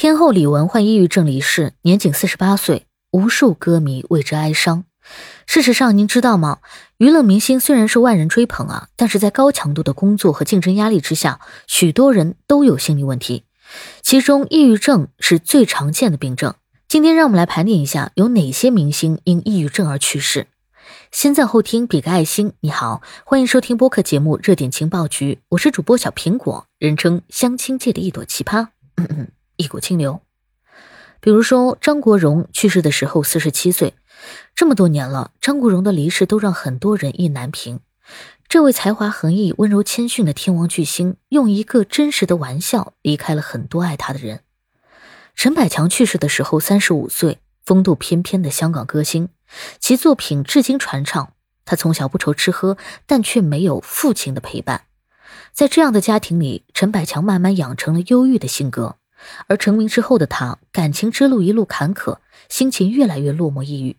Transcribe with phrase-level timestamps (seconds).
[0.00, 4.84] 天后李玟患抑郁症离世，年仅四十八岁，无数歌迷为之哀伤。
[5.46, 6.60] 事实上，您知道吗？
[6.96, 13.44] 娱乐明星虽然是万人追捧啊，但是在高强度的工作和竞争压力之下，许多人都有心理问题，
[14.00, 16.54] 其中抑郁症是最常见的病症。
[16.88, 20.46] 今天让我们来盘点一下，有哪些明星因抑郁症而去世。
[21.12, 22.54] 先赞后听，比个爱心。
[22.60, 28.68] 你好，欢迎收听播客节目《热点情报局》，我是主播小苹果，人称相亲界的一朵奇葩。
[28.96, 29.28] 嗯嗯。
[29.60, 30.20] 一股清流，
[31.20, 33.94] 比如说张国荣去世的时候四十七岁，
[34.54, 37.80] 这么多年了，张国荣的离世都让很多人意难平。
[38.48, 44.40] 这位才华横溢、温柔谦逊的天王巨星，用一个真实的玩笑离开了很多爱他的人。
[45.36, 49.28] 陈百强去世的时候三十五岁，风度翩翩的香港歌星，
[49.78, 51.34] 其作品至今传唱。
[51.64, 54.86] 他从小不愁吃喝，但却没有父亲的陪伴，
[55.52, 58.96] 在这样的家庭里，陈百强慢慢养成了忧郁的性格。
[59.46, 63.96] 而成名之后的他，感情之路一路坎坷，心情越来越落寞抑郁。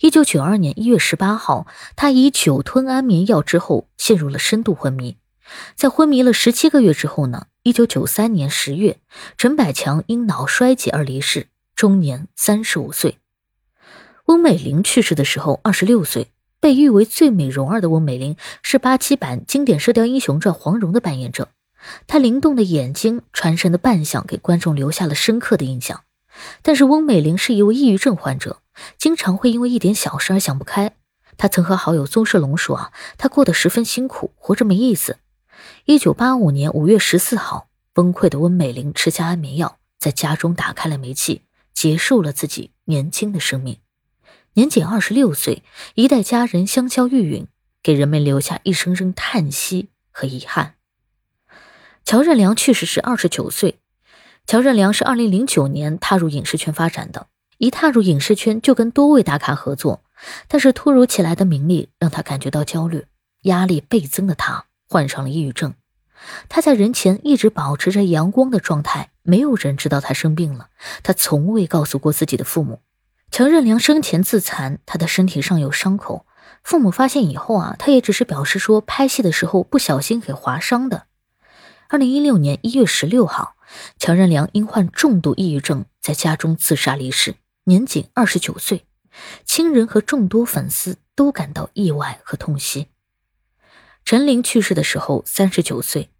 [0.00, 5.16] 一九九二年一月十八号，他以酒吞安眠药之后陷入了深度昏迷。
[5.74, 8.98] 在昏迷了十七个月之后呢，一九九三年十月，
[9.36, 13.18] 陈百强因脑衰竭而离世，终年三十五岁。
[14.26, 21.48] 翁美玲去世的时候二十六岁，被誉为最美容儿的翁美玲是八七版经典《射雕英雄传》黄蓉的扮演者。
[22.06, 26.04] 她灵动的眼睛、传神的扮相，给观众留下了深刻的印象。
[26.62, 28.62] 但是翁美玲是一位抑郁症患者，
[28.96, 30.94] 经常会因为一点小事而想不开。
[31.36, 35.18] 她曾和好友宗世龙说：“啊，她过得十分辛苦，活着没意思。”
[35.86, 41.42] 一九八五年五月十四号，崩溃的翁美玲吃下安眠药，在家中打开了煤气，
[41.74, 43.78] 结束了自己年轻的生命。
[44.54, 45.62] 年仅二十六岁，
[45.94, 47.46] 一代佳人香消玉殒，
[47.82, 50.74] 给人们留下一声声叹息和遗憾。
[52.08, 53.80] 乔任梁去世时二十九岁。
[54.46, 57.26] 乔任梁是二零零九年踏入影视圈发展的，
[57.58, 60.02] 一踏入影视圈就跟多位大咖合作，
[60.46, 63.04] 但是突如其来的名利让他感觉到焦虑，
[63.42, 65.74] 压力倍增的他患上了抑郁症。
[66.48, 70.68] 他在人前一直保持着阳光的状态，没有人知道他生病了。
[71.02, 72.80] 他从未告诉过自己的父母。
[73.30, 76.24] 乔任梁生前自残，他的身体上有伤口，
[76.64, 81.07] 父母发现以后啊，他也只是表示说拍戏的时候不小心给划伤的。
[81.90, 83.56] 二零一六年一月十六号，
[83.98, 88.84] 乔任梁因患重度抑郁症，在家中自杀离世，年仅二十九岁。
[89.46, 92.88] 亲人和众多粉丝都感到意外和痛惜。
[94.04, 96.10] 陈琳去世的时候三十九岁，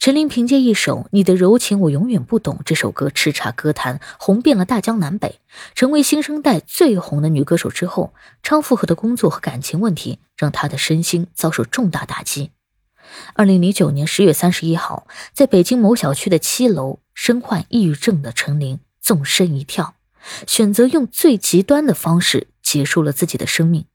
[0.00, 5.38] 陈琳凭借一首《你的柔情我永远不懂》这首歌叱咤歌坛，红遍了大江南北，
[5.76, 7.70] 成为新生代最红的女歌手。
[7.70, 8.12] 之后，
[8.42, 12.50] 超负荷的工作和感情问题让她的身心遭受重大打击。
[13.34, 19.94] 二零零九年十月三十一号，在北京某小区的七楼，身患抑郁症的陈琳纵身一跳，
[20.46, 23.86] 选择用最极端的方式结束了自己的生命。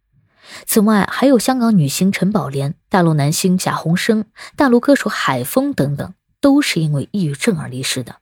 [0.66, 8.18] 此外，还有香港女星陈宝莲、大陆男星贾宏声、大陆歌手海峰等等，都是因为抑郁症而离世的。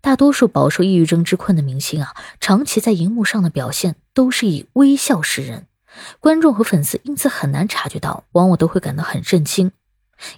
[0.00, 5.66] 大多数饱受抑郁症之困的明星啊，长期在荧幕上的表现都是以微笑示人，
[6.20, 9.72] 观众和粉丝因此很难察觉到，往往都会感到很震惊。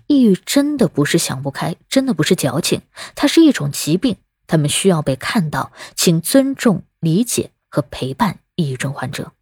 [0.07, 2.83] 抑郁真的不是想不开，真的不是矫情，
[3.15, 4.17] 它是一种疾病，
[4.47, 9.33] 他们需要被看到，请尊重、理解和陪伴抑郁症患者。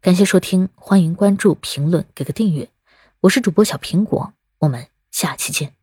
[0.00, 2.68] 感谢收听，欢迎关注、评论、给个订阅，
[3.20, 5.75] 我是主播小苹果，我们下期见。